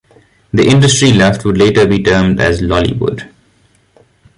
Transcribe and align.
The 0.51 0.67
industry 0.67 1.13
left 1.13 1.45
would 1.45 1.59
later 1.59 1.85
be 1.85 2.01
termed 2.01 2.39
as 2.41 2.59
Lollywood. 2.63 3.29